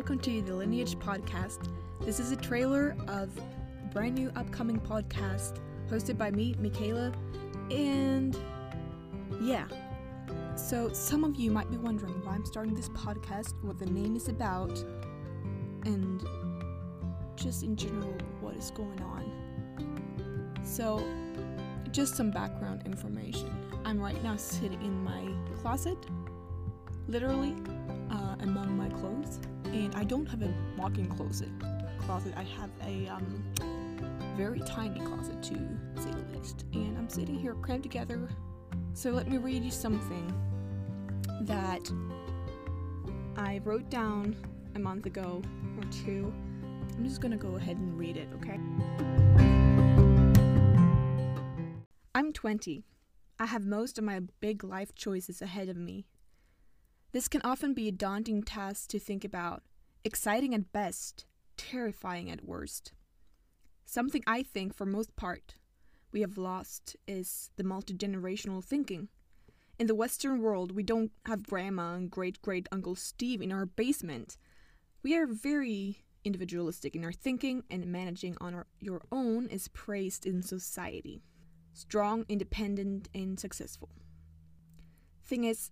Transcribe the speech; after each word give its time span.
welcome 0.00 0.18
to 0.18 0.40
the 0.40 0.54
Lineage 0.54 0.98
Podcast. 0.98 1.68
This 2.00 2.18
is 2.20 2.32
a 2.32 2.36
trailer 2.36 2.96
of 3.06 3.28
a 3.36 3.92
brand 3.92 4.14
new 4.14 4.32
upcoming 4.34 4.80
podcast 4.80 5.60
hosted 5.90 6.16
by 6.16 6.30
me, 6.30 6.56
Michaela, 6.58 7.12
and 7.70 8.34
yeah. 9.42 9.66
So, 10.56 10.90
some 10.94 11.22
of 11.22 11.36
you 11.36 11.50
might 11.50 11.70
be 11.70 11.76
wondering 11.76 12.14
why 12.24 12.32
I'm 12.32 12.46
starting 12.46 12.74
this 12.74 12.88
podcast, 12.88 13.52
what 13.62 13.78
the 13.78 13.84
name 13.84 14.16
is 14.16 14.30
about, 14.30 14.82
and 15.84 16.26
just 17.36 17.62
in 17.62 17.76
general 17.76 18.16
what 18.40 18.56
is 18.56 18.70
going 18.70 19.02
on. 19.02 20.58
So, 20.64 21.06
just 21.90 22.16
some 22.16 22.30
background 22.30 22.86
information. 22.86 23.54
I'm 23.84 24.00
right 24.00 24.24
now 24.24 24.36
sitting 24.36 24.80
in 24.80 25.04
my 25.04 25.28
closet, 25.60 25.98
literally 27.06 27.54
among 28.42 28.76
my 28.76 28.88
clothes, 28.88 29.40
and 29.64 29.94
I 29.94 30.04
don't 30.04 30.26
have 30.26 30.42
a 30.42 30.52
walk-in 30.76 31.06
closet. 31.06 31.48
Closet. 32.00 32.34
I 32.36 32.42
have 32.42 32.70
a 32.84 33.08
um, 33.08 33.44
very 34.36 34.60
tiny 34.60 35.00
closet 35.00 35.42
to 35.44 35.54
say 36.00 36.10
the 36.10 36.38
least, 36.38 36.64
and 36.72 36.96
I'm 36.96 37.08
sitting 37.08 37.38
here 37.38 37.54
crammed 37.54 37.82
together. 37.82 38.28
So 38.94 39.10
let 39.10 39.28
me 39.28 39.38
read 39.38 39.62
you 39.62 39.70
something 39.70 40.32
that 41.42 41.90
I 43.36 43.60
wrote 43.64 43.88
down 43.90 44.36
a 44.74 44.78
month 44.78 45.06
ago 45.06 45.42
or 45.76 45.84
two. 46.04 46.32
I'm 46.96 47.04
just 47.04 47.20
gonna 47.20 47.36
go 47.36 47.56
ahead 47.56 47.76
and 47.76 47.98
read 47.98 48.16
it, 48.16 48.28
okay? 48.36 48.58
I'm 52.14 52.32
20. 52.32 52.84
I 53.38 53.46
have 53.46 53.64
most 53.64 53.96
of 53.96 54.04
my 54.04 54.20
big 54.40 54.62
life 54.62 54.94
choices 54.94 55.40
ahead 55.40 55.68
of 55.70 55.76
me. 55.76 56.06
This 57.12 57.28
can 57.28 57.40
often 57.42 57.74
be 57.74 57.88
a 57.88 57.92
daunting 57.92 58.42
task 58.42 58.88
to 58.90 58.98
think 58.98 59.24
about, 59.24 59.62
exciting 60.04 60.54
at 60.54 60.72
best, 60.72 61.26
terrifying 61.56 62.30
at 62.30 62.44
worst. 62.44 62.92
Something 63.84 64.22
I 64.26 64.42
think, 64.44 64.74
for 64.74 64.86
most 64.86 65.16
part, 65.16 65.56
we 66.12 66.20
have 66.20 66.38
lost 66.38 66.96
is 67.08 67.50
the 67.56 67.64
multi 67.64 67.94
generational 67.94 68.64
thinking. 68.64 69.08
In 69.78 69.86
the 69.86 69.94
Western 69.94 70.40
world, 70.40 70.72
we 70.72 70.82
don't 70.82 71.10
have 71.26 71.46
grandma 71.46 71.94
and 71.94 72.10
great 72.10 72.40
great 72.42 72.68
Uncle 72.70 72.94
Steve 72.94 73.42
in 73.42 73.50
our 73.50 73.66
basement. 73.66 74.36
We 75.02 75.16
are 75.16 75.26
very 75.26 76.04
individualistic 76.24 76.94
in 76.94 77.04
our 77.04 77.12
thinking, 77.12 77.64
and 77.70 77.86
managing 77.86 78.36
on 78.40 78.54
our, 78.54 78.66
your 78.78 79.02
own 79.10 79.46
is 79.48 79.68
praised 79.68 80.26
in 80.26 80.42
society. 80.42 81.22
Strong, 81.72 82.26
independent, 82.28 83.08
and 83.14 83.40
successful. 83.40 83.88
Thing 85.24 85.44
is, 85.44 85.70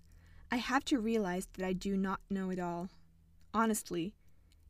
I 0.51 0.57
have 0.57 0.85
to 0.87 0.99
realize 0.99 1.47
that 1.55 1.67
I 1.67 1.73
do 1.73 1.97
not 1.97 2.21
know 2.31 2.51
it 2.51 2.59
all. 2.59 2.89
Honestly, 3.53 4.15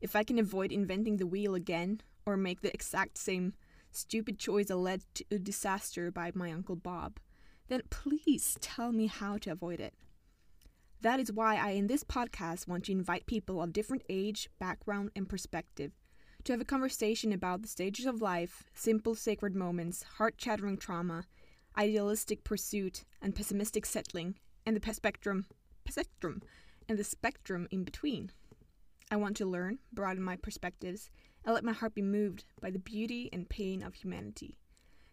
if 0.01 0.15
I 0.15 0.23
can 0.23 0.39
avoid 0.39 0.71
inventing 0.71 1.17
the 1.17 1.27
wheel 1.27 1.55
again, 1.55 2.01
or 2.25 2.37
make 2.37 2.61
the 2.61 2.73
exact 2.73 3.17
same 3.17 3.53
stupid 3.91 4.37
choice 4.37 4.67
that 4.67 4.75
led 4.75 5.03
to 5.15 5.25
a 5.31 5.39
disaster 5.39 6.11
by 6.11 6.31
my 6.35 6.51
Uncle 6.51 6.75
Bob, 6.75 7.19
then 7.69 7.81
please 7.89 8.57
tell 8.61 8.91
me 8.91 9.07
how 9.07 9.37
to 9.37 9.51
avoid 9.51 9.79
it. 9.79 9.93
That 11.01 11.19
is 11.19 11.31
why 11.31 11.55
I, 11.55 11.71
in 11.71 11.87
this 11.87 12.03
podcast, 12.03 12.67
want 12.67 12.85
to 12.85 12.91
invite 12.91 13.25
people 13.25 13.61
of 13.61 13.71
different 13.71 14.03
age, 14.09 14.49
background, 14.59 15.11
and 15.15 15.29
perspective 15.29 15.93
to 16.43 16.53
have 16.53 16.61
a 16.61 16.65
conversation 16.65 17.33
about 17.33 17.61
the 17.61 17.67
stages 17.67 18.05
of 18.05 18.21
life, 18.21 18.63
simple 18.73 19.15
sacred 19.15 19.55
moments, 19.55 20.03
heart 20.17 20.35
shattering 20.37 20.77
trauma, 20.77 21.25
idealistic 21.77 22.43
pursuit, 22.43 23.03
and 23.21 23.35
pessimistic 23.35 23.85
settling, 23.85 24.35
and 24.65 24.75
the 24.75 24.93
spectrum, 24.93 25.45
spectrum, 25.89 26.41
and 26.87 26.97
the 26.97 27.03
spectrum 27.03 27.67
in 27.71 27.83
between. 27.83 28.31
I 29.11 29.15
want 29.15 29.37
to 29.37 29.45
learn, 29.45 29.79
broaden 29.91 30.23
my 30.23 30.35
perspectives, 30.35 31.09
and 31.43 31.53
let 31.53 31.63
my 31.63 31.73
heart 31.73 31.95
be 31.95 32.01
moved 32.01 32.45
by 32.61 32.69
the 32.69 32.79
beauty 32.79 33.29
and 33.33 33.49
pain 33.49 33.81
of 33.81 33.95
humanity. 33.95 34.57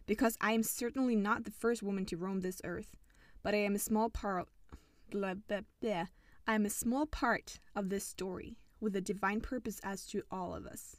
Because 0.05 0.37
I 0.39 0.51
am 0.51 0.63
certainly 0.63 1.15
not 1.15 1.43
the 1.43 1.51
first 1.51 1.83
woman 1.83 2.05
to 2.05 2.17
roam 2.17 2.41
this 2.41 2.61
earth, 2.63 2.95
but 3.43 3.53
I 3.53 3.57
am 3.57 3.75
a 3.75 3.79
small 3.79 4.09
part. 4.09 4.47
Blah, 5.09 5.35
blah, 5.35 5.61
blah. 5.81 6.05
I 6.45 6.55
am 6.55 6.65
a 6.65 6.69
small 6.69 7.05
part 7.05 7.59
of 7.75 7.89
this 7.89 8.05
story, 8.05 8.57
with 8.79 8.95
a 8.95 9.01
divine 9.01 9.41
purpose 9.41 9.81
as 9.83 10.05
to 10.07 10.23
all 10.31 10.53
of 10.53 10.65
us. 10.65 10.97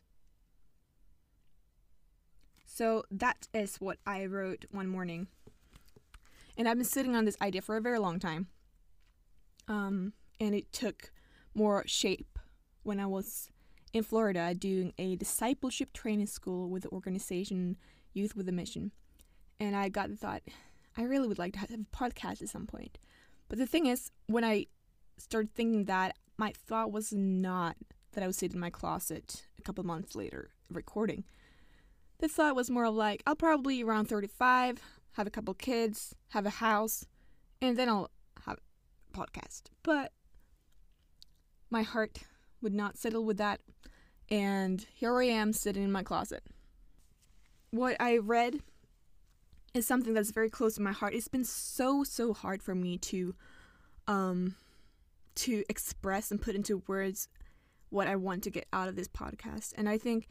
So 2.64 3.04
that 3.10 3.48
is 3.54 3.76
what 3.76 3.98
I 4.06 4.26
wrote 4.26 4.66
one 4.70 4.88
morning. 4.88 5.28
And 6.56 6.69
I've 6.69 6.76
been 6.76 6.84
sitting 6.84 7.16
on 7.16 7.24
this 7.24 7.36
idea 7.41 7.62
for 7.62 7.76
a 7.76 7.80
very 7.80 7.98
long 7.98 8.19
time. 8.19 8.48
Um, 9.68 10.14
and 10.40 10.54
it 10.54 10.72
took 10.72 11.12
more 11.54 11.84
shape 11.86 12.38
when 12.82 12.98
I 13.00 13.06
was 13.06 13.50
in 13.92 14.02
Florida 14.02 14.54
doing 14.54 14.92
a 14.98 15.16
discipleship 15.16 15.92
training 15.92 16.26
school 16.26 16.68
with 16.68 16.84
the 16.84 16.90
organization 16.90 17.76
Youth 18.12 18.34
with 18.34 18.48
a 18.48 18.52
Mission. 18.52 18.92
And 19.60 19.76
I 19.76 19.88
got 19.88 20.08
the 20.08 20.16
thought, 20.16 20.42
I 20.96 21.02
really 21.02 21.28
would 21.28 21.38
like 21.38 21.52
to 21.54 21.58
have 21.58 21.70
a 21.70 21.96
podcast 21.96 22.42
at 22.42 22.48
some 22.48 22.66
point. 22.66 22.98
But 23.48 23.58
the 23.58 23.66
thing 23.66 23.86
is, 23.86 24.10
when 24.26 24.44
I 24.44 24.66
started 25.16 25.54
thinking 25.54 25.84
that, 25.84 26.16
my 26.36 26.52
thought 26.52 26.92
was 26.92 27.12
not 27.12 27.76
that 28.12 28.22
I 28.22 28.26
would 28.26 28.36
sit 28.36 28.54
in 28.54 28.60
my 28.60 28.70
closet 28.70 29.46
a 29.58 29.62
couple 29.62 29.84
months 29.84 30.14
later 30.14 30.50
recording. 30.70 31.24
The 32.20 32.28
thought 32.28 32.56
was 32.56 32.70
more 32.70 32.84
of 32.84 32.94
like, 32.94 33.22
I'll 33.26 33.36
probably 33.36 33.82
around 33.82 34.06
35, 34.06 34.80
have 35.12 35.26
a 35.26 35.30
couple 35.30 35.54
kids, 35.54 36.14
have 36.30 36.46
a 36.46 36.50
house, 36.50 37.06
and 37.60 37.76
then 37.76 37.88
I'll 37.88 38.10
podcast. 39.12 39.64
But 39.82 40.12
my 41.70 41.82
heart 41.82 42.19
would 42.62 42.74
not 42.74 42.98
settle 42.98 43.24
with 43.24 43.36
that, 43.38 43.60
and 44.30 44.84
here 44.94 45.20
I 45.20 45.26
am 45.26 45.52
sitting 45.52 45.82
in 45.82 45.92
my 45.92 46.02
closet. 46.02 46.42
What 47.70 47.97
I 48.00 48.18
read 48.18 48.60
is 49.74 49.86
something 49.86 50.14
that's 50.14 50.30
very 50.30 50.50
close 50.50 50.76
to 50.76 50.82
my 50.82 50.92
heart. 50.92 51.14
It's 51.14 51.28
been 51.28 51.44
so 51.44 52.04
so 52.04 52.32
hard 52.32 52.62
for 52.62 52.74
me 52.74 52.98
to 52.98 53.34
um 54.06 54.56
to 55.36 55.62
express 55.68 56.30
and 56.30 56.41
put 56.42 56.56
into 56.56 56.82
words 56.88 57.28
what 57.91 58.08
I 58.08 58.16
want 58.16 58.42
to 58.44 58.50
get 58.50 58.66
out 58.72 58.88
of 58.88 58.97
this 58.97 59.08
podcast. 59.08 59.72
And 59.76 59.88
I 59.88 59.98
think 59.98 60.28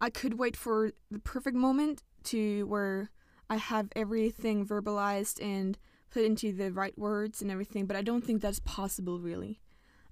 I 0.00 0.10
could 0.10 0.38
wait 0.38 0.56
for 0.56 0.92
the 1.10 1.18
perfect 1.18 1.56
moment 1.56 2.02
to 2.24 2.66
where 2.66 3.10
I 3.48 3.56
have 3.56 3.88
everything 3.94 4.66
verbalized 4.66 5.42
and 5.42 5.78
put 6.10 6.24
into 6.24 6.52
the 6.52 6.72
right 6.72 6.96
words 6.98 7.40
and 7.40 7.50
everything, 7.50 7.86
but 7.86 7.96
I 7.96 8.02
don't 8.02 8.24
think 8.24 8.42
that's 8.42 8.60
possible 8.60 9.20
really. 9.20 9.60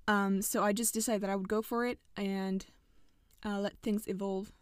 Um, 0.06 0.40
so 0.40 0.62
I 0.62 0.72
just 0.72 0.94
decided 0.94 1.22
that 1.22 1.30
I 1.30 1.36
would 1.36 1.48
go 1.48 1.60
for 1.60 1.84
it 1.84 1.98
and 2.16 2.64
uh, 3.44 3.58
let 3.60 3.78
things 3.82 4.06
evolve 4.06 4.52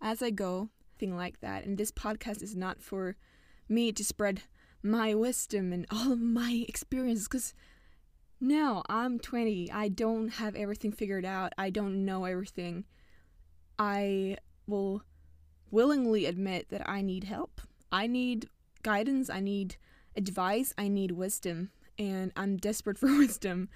as 0.00 0.22
I 0.22 0.30
go, 0.30 0.70
thing 0.98 1.16
like 1.16 1.40
that. 1.40 1.64
And 1.64 1.78
this 1.78 1.92
podcast 1.92 2.42
is 2.42 2.56
not 2.56 2.82
for 2.82 3.16
me 3.68 3.92
to 3.92 4.04
spread 4.04 4.42
my 4.82 5.14
wisdom 5.14 5.72
and 5.72 5.86
all 5.92 6.12
of 6.12 6.20
my 6.20 6.64
experiences 6.68 7.28
because 7.28 7.54
no, 8.40 8.82
I'm 8.88 9.18
20. 9.18 9.70
I 9.70 9.88
don't 9.88 10.28
have 10.28 10.56
everything 10.56 10.92
figured 10.92 11.26
out. 11.26 11.52
I 11.58 11.68
don't 11.68 12.06
know 12.06 12.24
everything. 12.24 12.84
I 13.78 14.38
will 14.66 15.02
willingly 15.70 16.24
admit 16.24 16.70
that 16.70 16.88
I 16.88 17.02
need 17.02 17.24
help. 17.24 17.60
I 17.92 18.06
need 18.06 18.48
guidance. 18.82 19.28
I 19.28 19.40
need 19.40 19.76
advice. 20.20 20.72
I 20.78 20.88
need 20.88 21.12
wisdom. 21.12 21.70
And 21.98 22.32
I'm 22.36 22.56
desperate 22.56 22.98
for 23.02 23.16
wisdom. 23.16 23.68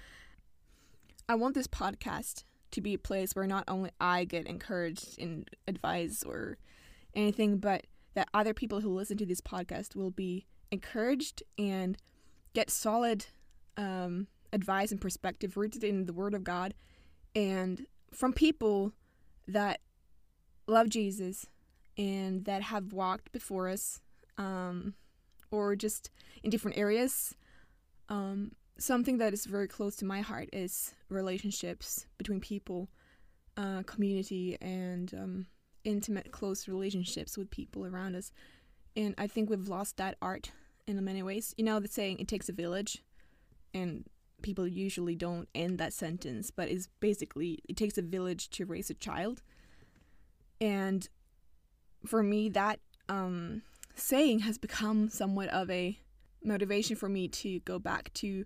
I 1.27 1.35
want 1.35 1.55
this 1.55 1.67
podcast 1.67 2.43
to 2.71 2.81
be 2.81 2.93
a 2.93 2.99
place 2.99 3.35
where 3.35 3.47
not 3.47 3.63
only 3.67 3.89
I 3.99 4.25
get 4.25 4.47
encouraged 4.47 5.17
in 5.17 5.45
advice 5.67 6.23
or 6.23 6.57
anything, 7.13 7.57
but 7.57 7.87
that 8.13 8.29
other 8.33 8.53
people 8.53 8.81
who 8.81 8.93
listen 8.93 9.17
to 9.17 9.25
this 9.25 9.41
podcast 9.41 9.95
will 9.95 10.11
be 10.11 10.45
encouraged 10.71 11.41
and 11.57 11.97
get 12.53 12.69
solid 12.69 13.25
um, 13.77 14.27
advice 14.53 14.91
and 14.91 15.01
perspective 15.01 15.57
rooted 15.57 15.83
in 15.83 16.05
the 16.05 16.13
Word 16.13 16.33
of 16.33 16.43
God 16.43 16.73
and 17.35 17.87
from 18.13 18.33
people 18.33 18.93
that 19.47 19.81
love 20.67 20.89
Jesus 20.89 21.47
and 21.97 22.45
that 22.45 22.61
have 22.61 22.93
walked 22.93 23.31
before 23.31 23.67
us 23.67 24.01
um, 24.37 24.93
or 25.51 25.75
just 25.75 26.09
in 26.43 26.49
different 26.49 26.77
areas. 26.77 27.35
Um, 28.09 28.51
something 28.77 29.17
that 29.17 29.33
is 29.33 29.45
very 29.45 29.67
close 29.67 29.95
to 29.97 30.05
my 30.05 30.21
heart 30.21 30.49
is 30.53 30.93
relationships 31.09 32.05
between 32.17 32.39
people, 32.39 32.89
uh, 33.57 33.83
community, 33.83 34.57
and 34.61 35.13
um, 35.13 35.45
intimate, 35.83 36.31
close 36.31 36.67
relationships 36.67 37.37
with 37.37 37.49
people 37.49 37.85
around 37.85 38.15
us. 38.15 38.31
And 38.95 39.15
I 39.17 39.27
think 39.27 39.49
we've 39.49 39.67
lost 39.67 39.97
that 39.97 40.17
art 40.21 40.51
in 40.87 41.03
many 41.03 41.23
ways. 41.23 41.53
You 41.57 41.65
know, 41.65 41.79
the 41.79 41.87
saying, 41.87 42.19
it 42.19 42.27
takes 42.27 42.49
a 42.49 42.53
village, 42.53 43.03
and 43.73 44.05
people 44.41 44.67
usually 44.67 45.15
don't 45.15 45.47
end 45.55 45.79
that 45.79 45.93
sentence, 45.93 46.51
but 46.51 46.69
it's 46.69 46.87
basically, 46.99 47.59
it 47.67 47.75
takes 47.75 47.97
a 47.97 48.01
village 48.01 48.49
to 48.51 48.65
raise 48.65 48.89
a 48.89 48.93
child. 48.93 49.41
And 50.61 51.07
for 52.05 52.21
me, 52.21 52.49
that 52.49 52.79
um, 53.09 53.63
saying 53.95 54.39
has 54.39 54.57
become 54.57 55.09
somewhat 55.09 55.49
of 55.49 55.69
a 55.69 55.97
motivation 56.43 56.95
for 56.95 57.09
me 57.09 57.27
to 57.27 57.59
go 57.61 57.79
back 57.79 58.13
to 58.13 58.45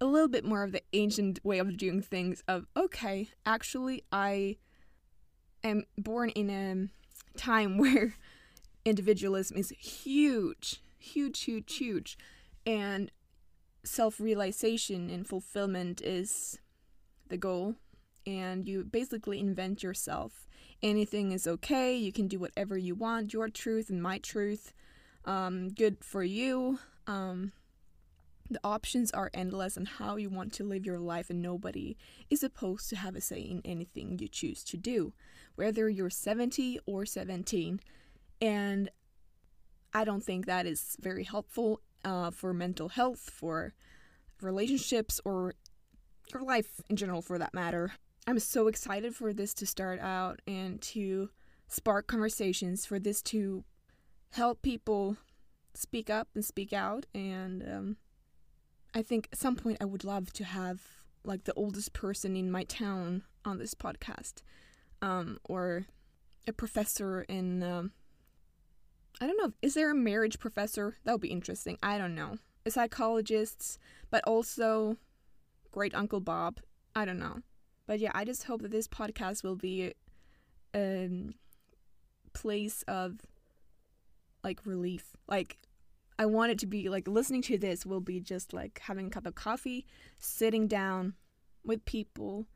a 0.00 0.06
little 0.06 0.28
bit 0.28 0.44
more 0.44 0.62
of 0.62 0.72
the 0.72 0.82
ancient 0.92 1.44
way 1.44 1.58
of 1.58 1.76
doing 1.76 2.00
things 2.00 2.42
of 2.48 2.66
okay, 2.76 3.28
actually 3.44 4.04
I 4.12 4.56
am 5.64 5.84
born 5.96 6.30
in 6.30 6.50
a 6.50 7.38
time 7.38 7.78
where 7.78 8.14
individualism 8.84 9.56
is 9.56 9.70
huge, 9.70 10.82
huge, 10.98 11.42
huge, 11.42 11.76
huge. 11.76 12.18
And 12.66 13.10
self 13.84 14.20
realization 14.20 15.10
and 15.10 15.26
fulfillment 15.26 16.00
is 16.02 16.58
the 17.28 17.36
goal. 17.36 17.76
And 18.26 18.68
you 18.68 18.84
basically 18.84 19.40
invent 19.40 19.82
yourself. 19.82 20.47
Anything 20.82 21.32
is 21.32 21.46
okay. 21.46 21.96
You 21.96 22.12
can 22.12 22.28
do 22.28 22.38
whatever 22.38 22.78
you 22.78 22.94
want. 22.94 23.32
Your 23.32 23.48
truth 23.48 23.90
and 23.90 24.02
my 24.02 24.18
truth. 24.18 24.72
Um, 25.24 25.70
good 25.70 26.04
for 26.04 26.22
you. 26.22 26.78
Um, 27.06 27.52
the 28.50 28.60
options 28.64 29.10
are 29.10 29.30
endless 29.34 29.76
on 29.76 29.84
how 29.84 30.16
you 30.16 30.30
want 30.30 30.52
to 30.54 30.64
live 30.64 30.86
your 30.86 30.98
life, 30.98 31.28
and 31.28 31.42
nobody 31.42 31.96
is 32.30 32.40
supposed 32.40 32.88
to 32.90 32.96
have 32.96 33.14
a 33.14 33.20
say 33.20 33.40
in 33.40 33.60
anything 33.64 34.18
you 34.18 34.28
choose 34.28 34.64
to 34.64 34.76
do, 34.76 35.12
whether 35.56 35.88
you're 35.88 36.10
70 36.10 36.80
or 36.86 37.04
17. 37.04 37.80
And 38.40 38.90
I 39.92 40.04
don't 40.04 40.24
think 40.24 40.46
that 40.46 40.64
is 40.64 40.96
very 41.00 41.24
helpful 41.24 41.80
uh, 42.04 42.30
for 42.30 42.54
mental 42.54 42.88
health, 42.88 43.30
for 43.30 43.74
relationships, 44.40 45.20
or 45.24 45.54
your 46.32 46.42
life 46.42 46.80
in 46.88 46.96
general, 46.96 47.20
for 47.20 47.38
that 47.38 47.52
matter. 47.52 47.92
I'm 48.28 48.38
so 48.38 48.68
excited 48.68 49.16
for 49.16 49.32
this 49.32 49.54
to 49.54 49.64
start 49.64 50.00
out 50.00 50.42
and 50.46 50.82
to 50.82 51.30
spark 51.66 52.06
conversations, 52.06 52.84
for 52.84 52.98
this 52.98 53.22
to 53.22 53.64
help 54.32 54.60
people 54.60 55.16
speak 55.72 56.10
up 56.10 56.28
and 56.34 56.44
speak 56.44 56.74
out. 56.74 57.06
And 57.14 57.62
um, 57.62 57.96
I 58.94 59.00
think 59.00 59.30
at 59.32 59.38
some 59.38 59.56
point 59.56 59.78
I 59.80 59.86
would 59.86 60.04
love 60.04 60.30
to 60.34 60.44
have 60.44 60.82
like 61.24 61.44
the 61.44 61.54
oldest 61.54 61.94
person 61.94 62.36
in 62.36 62.50
my 62.50 62.64
town 62.64 63.22
on 63.46 63.56
this 63.56 63.72
podcast, 63.72 64.42
um, 65.00 65.38
or 65.44 65.86
a 66.46 66.52
professor 66.52 67.22
in. 67.22 67.62
Um, 67.62 67.92
I 69.22 69.26
don't 69.26 69.38
know. 69.38 69.54
Is 69.62 69.72
there 69.72 69.90
a 69.90 69.94
marriage 69.94 70.38
professor? 70.38 70.98
That 71.04 71.12
would 71.12 71.22
be 71.22 71.28
interesting. 71.28 71.78
I 71.82 71.96
don't 71.96 72.14
know. 72.14 72.36
A 72.66 72.70
psychologist, 72.70 73.78
but 74.10 74.22
also 74.24 74.98
great 75.72 75.94
Uncle 75.94 76.20
Bob. 76.20 76.60
I 76.94 77.06
don't 77.06 77.18
know. 77.18 77.38
But 77.88 77.98
yeah, 77.98 78.12
I 78.14 78.24
just 78.24 78.44
hope 78.44 78.62
that 78.62 78.70
this 78.70 78.86
podcast 78.86 79.42
will 79.42 79.56
be 79.56 79.92
a 80.72 81.06
um, 81.06 81.34
place 82.32 82.84
of 82.86 83.16
like 84.44 84.64
relief. 84.64 85.16
Like 85.26 85.58
I 86.20 86.26
want 86.26 86.52
it 86.52 86.58
to 86.60 86.66
be 86.66 86.88
like 86.88 87.08
listening 87.08 87.42
to 87.42 87.58
this 87.58 87.84
will 87.84 88.00
be 88.00 88.20
just 88.20 88.52
like 88.52 88.80
having 88.84 89.08
a 89.08 89.10
cup 89.10 89.26
of 89.26 89.34
coffee, 89.34 89.86
sitting 90.18 90.68
down 90.68 91.14
with 91.64 91.84
people 91.84 92.46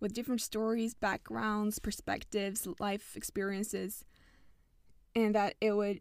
with 0.00 0.14
different 0.14 0.40
stories, 0.40 0.94
backgrounds, 0.94 1.78
perspectives, 1.78 2.66
life 2.78 3.14
experiences 3.16 4.06
and 5.14 5.34
that 5.34 5.54
it 5.60 5.72
would 5.72 6.00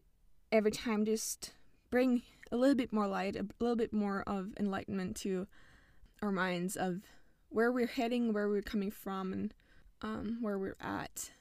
every 0.52 0.72
time 0.72 1.06
just 1.06 1.54
bring 1.90 2.22
a 2.52 2.58
little 2.58 2.76
bit 2.76 2.94
more 2.94 3.08
light, 3.08 3.36
a 3.36 3.46
little 3.60 3.76
bit 3.76 3.94
more 3.94 4.24
of 4.28 4.54
enlightenment 4.60 5.16
to 5.16 5.48
our 6.22 6.32
minds 6.32 6.76
of 6.76 7.02
where 7.50 7.72
we're 7.72 7.88
heading, 7.88 8.34
where 8.34 8.50
we're 8.50 8.62
coming 8.62 8.92
from, 8.92 9.34
and 9.34 9.54
um, 10.02 10.38
where 10.42 10.58
we're 10.58 10.78
at. 10.80 11.32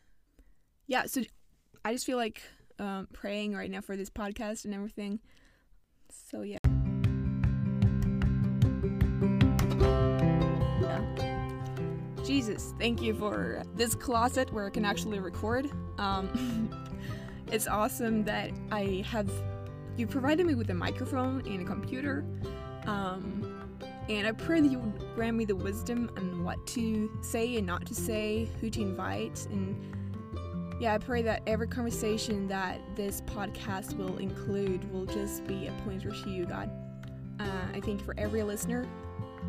Yeah, 0.87 1.07
so 1.07 1.23
I 1.85 1.93
just 1.93 2.07
feel 2.07 2.17
like 2.17 2.43
um, 2.79 3.09
praying 3.13 3.55
right 3.55 3.71
now 3.71 3.81
for 3.81 3.97
this 3.97 4.11
podcast 4.11 4.65
and 4.65 4.75
everything. 4.75 5.21
So 6.31 6.43
yeah. 6.43 6.59
Jesus, 12.25 12.75
thank 12.79 13.01
you 13.01 13.15
for 13.15 13.63
this 13.75 13.95
closet 13.95 14.53
where 14.53 14.67
I 14.67 14.71
can 14.71 14.85
actually 14.85 15.19
record. 15.19 15.71
Um, 15.99 16.69
It's 17.51 17.67
awesome 17.67 18.25
that 18.25 18.51
I 18.71 19.03
have 19.09 19.31
you 19.97 20.07
provided 20.07 20.47
me 20.47 20.55
with 20.55 20.69
a 20.69 20.75
microphone 20.75 21.41
and 21.47 21.63
a 21.63 21.65
computer. 21.65 22.23
Um, 22.87 23.38
and 24.09 24.27
I 24.27 24.33
pray 24.33 24.61
that 24.61 24.71
you 24.71 24.79
would 24.79 25.15
grant 25.15 25.37
me 25.37 25.45
the 25.45 25.57
wisdom 25.57 26.11
on 26.17 26.45
what 26.45 26.67
to 26.69 27.11
say 27.21 27.57
and 27.57 27.67
not 27.67 27.87
to 27.87 27.95
say, 27.95 28.49
who 28.61 28.71
to 28.71 28.81
invite, 28.81 29.47
and 29.51 29.77
yeah, 30.81 30.95
I 30.95 30.99
pray 30.99 31.23
that 31.23 31.43
every 31.47 31.67
conversation 31.67 32.47
that 32.49 32.81
this 32.95 33.21
podcast 33.23 33.97
will 33.97 34.19
include 34.19 34.91
will 34.93 35.07
just 35.07 35.45
be 35.47 35.67
a 35.67 35.73
pointer 35.85 36.11
to 36.11 36.31
you, 36.31 36.47
God. 36.47 36.71
Uh, 37.41 37.67
I 37.75 37.81
think 37.81 38.05
for 38.05 38.15
every 38.17 38.43
listener 38.43 38.87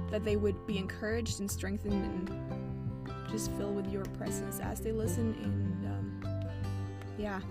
that 0.09 0.23
they 0.23 0.35
would 0.35 0.65
be 0.65 0.77
encouraged 0.77 1.39
and 1.39 1.49
strengthened 1.49 2.03
and 2.03 3.29
just 3.29 3.51
filled 3.53 3.75
with 3.75 3.91
your 3.91 4.05
presence 4.05 4.59
as 4.59 4.79
they 4.79 4.91
listen. 4.91 5.35
And 5.43 5.85
um, 5.85 6.45
yeah, 7.17 7.41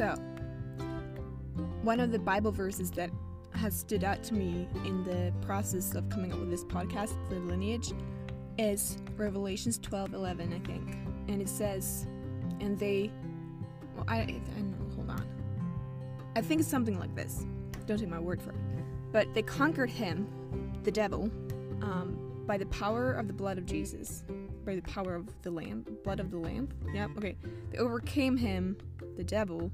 so, 0.00 0.14
one 1.82 2.00
of 2.00 2.10
the 2.10 2.18
Bible 2.18 2.52
verses 2.52 2.90
that 2.92 3.10
has 3.60 3.78
stood 3.78 4.04
out 4.04 4.22
to 4.24 4.32
me 4.32 4.66
in 4.86 5.04
the 5.04 5.30
process 5.44 5.94
of 5.94 6.08
coming 6.08 6.32
up 6.32 6.38
with 6.38 6.50
this 6.50 6.64
podcast, 6.64 7.12
The 7.28 7.38
Lineage, 7.40 7.92
is 8.56 8.96
Revelations 9.18 9.78
12 9.78 10.14
11, 10.14 10.54
I 10.54 10.66
think. 10.66 10.96
And 11.28 11.42
it 11.42 11.48
says, 11.48 12.06
and 12.60 12.78
they, 12.78 13.10
well, 13.94 14.06
I, 14.08 14.16
I 14.16 14.60
know, 14.60 14.94
hold 14.96 15.10
on. 15.10 15.26
I 16.36 16.40
think 16.40 16.62
it's 16.62 16.70
something 16.70 16.98
like 16.98 17.14
this. 17.14 17.44
Don't 17.86 17.98
take 17.98 18.08
my 18.08 18.18
word 18.18 18.40
for 18.40 18.50
it. 18.50 18.56
But 19.12 19.34
they 19.34 19.42
conquered 19.42 19.90
him, 19.90 20.26
the 20.84 20.90
devil, 20.90 21.30
um, 21.82 22.16
by 22.46 22.56
the 22.56 22.66
power 22.66 23.12
of 23.12 23.26
the 23.26 23.34
blood 23.34 23.58
of 23.58 23.66
Jesus, 23.66 24.24
by 24.64 24.74
the 24.74 24.82
power 24.82 25.14
of 25.14 25.28
the 25.42 25.50
Lamb, 25.50 25.84
blood 26.02 26.18
of 26.18 26.30
the 26.30 26.38
Lamb. 26.38 26.70
Yep, 26.94 27.10
okay. 27.18 27.36
They 27.70 27.78
overcame 27.78 28.38
him, 28.38 28.78
the 29.18 29.24
devil, 29.24 29.70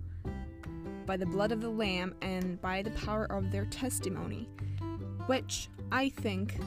by 1.06 1.16
the 1.16 1.26
blood 1.26 1.52
of 1.52 1.60
the 1.60 1.68
Lamb 1.68 2.14
and 2.22 2.60
by 2.60 2.82
the 2.82 2.90
power 2.90 3.30
of 3.30 3.50
their 3.50 3.64
testimony, 3.66 4.48
which 5.26 5.68
I 5.92 6.08
think 6.08 6.58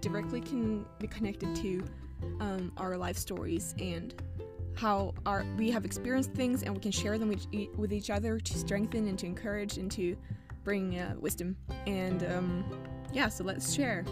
directly 0.00 0.40
can 0.40 0.84
be 0.98 1.06
connected 1.06 1.54
to 1.56 1.84
um, 2.40 2.72
our 2.76 2.96
life 2.96 3.16
stories 3.16 3.74
and 3.78 4.14
how 4.76 5.14
our 5.24 5.46
we 5.56 5.70
have 5.70 5.84
experienced 5.84 6.32
things 6.32 6.62
and 6.62 6.74
we 6.74 6.80
can 6.80 6.90
share 6.90 7.16
them 7.16 7.28
with, 7.28 7.46
with 7.76 7.92
each 7.92 8.10
other 8.10 8.38
to 8.40 8.58
strengthen 8.58 9.06
and 9.06 9.18
to 9.20 9.26
encourage 9.26 9.78
and 9.78 9.90
to 9.92 10.16
bring 10.64 10.98
uh, 10.98 11.14
wisdom. 11.18 11.56
And 11.86 12.24
um, 12.24 12.64
yeah, 13.12 13.28
so 13.28 13.44
let's 13.44 13.72
share. 13.72 14.04